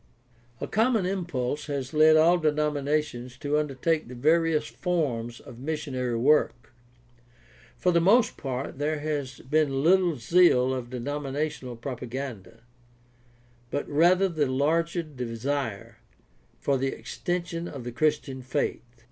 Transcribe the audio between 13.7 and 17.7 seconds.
rather the larger desire for the extension